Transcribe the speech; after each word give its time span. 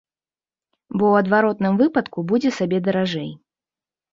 Бо 0.97 1.03
ў 1.11 1.25
адваротным 1.25 1.77
выпадку 1.81 2.25
будзе 2.33 2.53
сабе 2.59 2.77
даражэй. 2.89 3.29